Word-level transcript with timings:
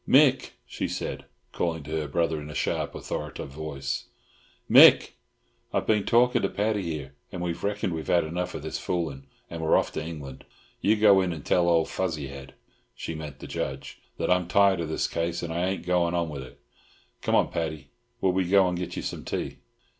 "Mick!" 0.07 0.53
she 0.65 0.87
said, 0.87 1.25
calling 1.51 1.83
to 1.83 1.91
her 1.91 2.07
brother 2.07 2.41
in 2.41 2.49
a 2.49 2.55
sharp, 2.55 2.95
authoritative 2.95 3.51
voice: 3.51 4.05
"Mick! 4.67 5.11
I've 5.71 5.85
been 5.85 6.07
talking 6.07 6.41
to 6.41 6.49
Paddy 6.49 6.81
here, 6.81 7.13
and 7.31 7.39
we've 7.39 7.63
reckoned 7.63 7.93
we've 7.93 8.07
had 8.07 8.23
enough 8.23 8.55
of 8.55 8.63
this 8.63 8.79
fooling, 8.79 9.27
and 9.47 9.61
we're 9.61 9.77
off 9.77 9.91
to 9.91 10.03
England. 10.03 10.43
You 10.81 10.95
go 10.95 11.21
in 11.21 11.31
and 11.31 11.45
tell 11.45 11.69
old 11.69 11.87
Fuzzy 11.87 12.29
Head" 12.29 12.55
(she 12.95 13.13
meant 13.13 13.37
the 13.37 13.45
Judge) 13.47 13.99
"that 14.17 14.31
I'm 14.31 14.47
tired 14.47 14.79
of 14.81 14.89
this 14.89 15.07
case, 15.07 15.43
and 15.43 15.53
I 15.53 15.67
ain't 15.67 15.85
goin' 15.85 16.15
on 16.15 16.29
wid 16.29 16.41
it. 16.41 16.59
Come 17.21 17.35
on, 17.35 17.51
Paddy, 17.51 17.89
will 18.21 18.31
we 18.31 18.45
go 18.49 18.67
and 18.67 18.75
get 18.79 18.93
some 19.03 19.23
tea?" 19.23 19.57